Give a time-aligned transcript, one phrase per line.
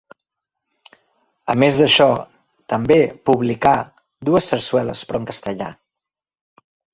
[1.53, 2.07] A més d'això,
[2.73, 2.97] també
[3.31, 3.75] publicà
[4.31, 5.69] dues sarsueles, però en castellà.